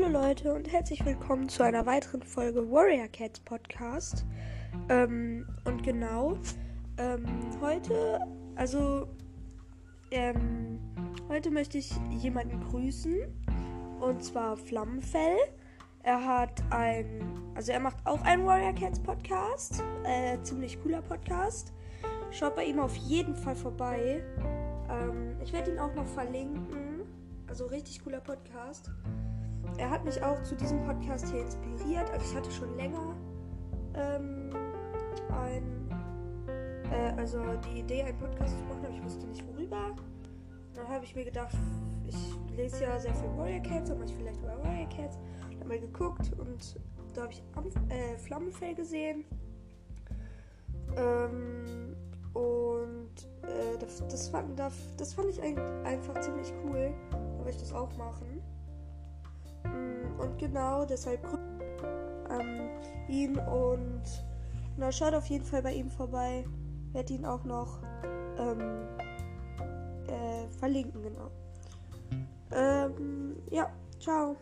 Hallo 0.00 0.10
Leute 0.10 0.54
und 0.54 0.70
herzlich 0.70 1.04
willkommen 1.04 1.48
zu 1.48 1.64
einer 1.64 1.84
weiteren 1.84 2.22
Folge 2.22 2.70
Warrior 2.70 3.08
Cats 3.08 3.40
Podcast. 3.40 4.24
Ähm, 4.88 5.44
und 5.64 5.82
genau, 5.82 6.38
ähm, 6.98 7.24
heute, 7.60 8.20
also, 8.54 9.08
ähm, 10.12 10.78
heute 11.28 11.50
möchte 11.50 11.78
ich 11.78 11.90
jemanden 12.10 12.60
grüßen. 12.60 13.16
Und 13.98 14.22
zwar 14.22 14.56
Flammenfell. 14.56 15.36
Er 16.04 16.24
hat 16.24 16.62
ein, 16.70 17.32
also 17.56 17.72
er 17.72 17.80
macht 17.80 17.96
auch 18.04 18.22
einen 18.22 18.46
Warrior 18.46 18.74
Cats 18.74 19.00
Podcast. 19.00 19.82
Äh, 20.04 20.40
ziemlich 20.42 20.80
cooler 20.80 21.02
Podcast. 21.02 21.72
Schaut 22.30 22.54
bei 22.54 22.66
ihm 22.66 22.78
auf 22.78 22.94
jeden 22.94 23.34
Fall 23.34 23.56
vorbei. 23.56 24.22
Ähm, 24.88 25.36
ich 25.42 25.52
werde 25.52 25.72
ihn 25.72 25.78
auch 25.80 25.94
noch 25.96 26.06
verlinken. 26.06 27.02
Also 27.48 27.66
richtig 27.66 28.04
cooler 28.04 28.20
Podcast 28.20 28.92
er 29.76 29.90
hat 29.90 30.04
mich 30.04 30.22
auch 30.22 30.42
zu 30.42 30.54
diesem 30.56 30.84
Podcast 30.84 31.28
hier 31.30 31.42
inspiriert. 31.42 32.10
Also 32.10 32.24
ich 32.24 32.36
hatte 32.36 32.50
schon 32.50 32.76
länger 32.76 33.14
ähm, 33.94 34.50
ein, 35.30 35.90
äh, 36.90 37.12
also 37.16 37.40
die 37.68 37.80
Idee, 37.80 38.02
einen 38.02 38.18
Podcast 38.18 38.56
zu 38.56 38.64
machen, 38.64 38.84
aber 38.84 38.94
ich 38.94 39.02
wusste 39.04 39.26
nicht 39.26 39.46
worüber. 39.46 39.94
Dann 40.74 40.88
habe 40.88 41.04
ich 41.04 41.14
mir 41.14 41.24
gedacht, 41.24 41.56
ich 42.06 42.16
lese 42.56 42.84
ja 42.84 42.98
sehr 42.98 43.14
viel 43.14 43.28
Warrior 43.36 43.62
Cats, 43.62 43.88
dann 43.88 43.98
mache 43.98 44.08
ich 44.08 44.14
vielleicht 44.14 44.40
über 44.40 44.58
Warrior 44.62 44.88
Cats. 44.88 45.18
Dann 45.58 45.68
mal 45.68 45.78
geguckt 45.78 46.32
und 46.38 46.80
da 47.14 47.22
habe 47.22 47.32
ich 47.32 47.42
äh, 47.90 48.16
Flammenfell 48.18 48.74
gesehen. 48.74 49.24
Ähm, 50.96 51.96
und 52.32 53.10
äh, 53.42 53.78
das, 53.78 54.06
das, 54.06 54.28
fand, 54.28 54.58
das 54.58 55.14
fand 55.14 55.28
ich 55.30 55.40
einfach 55.42 56.20
ziemlich 56.20 56.52
cool. 56.64 56.92
Da 57.10 57.38
wollte 57.38 57.50
ich 57.50 57.58
das 57.58 57.72
auch 57.72 57.94
machen. 57.96 58.42
Und 60.18 60.38
genau 60.38 60.84
deshalb 60.84 61.20
ähm, 62.30 62.68
ihn 63.08 63.38
und 63.38 64.02
na, 64.76 64.92
schaut 64.92 65.14
auf 65.14 65.26
jeden 65.26 65.44
Fall 65.44 65.62
bei 65.62 65.72
ihm 65.72 65.90
vorbei. 65.90 66.44
Werde 66.92 67.14
ihn 67.14 67.24
auch 67.24 67.44
noch 67.44 67.80
ähm, 68.38 68.86
äh, 70.06 70.48
verlinken, 70.58 71.02
genau. 71.02 71.30
Ähm, 72.52 73.36
ja, 73.50 73.70
ciao. 74.00 74.36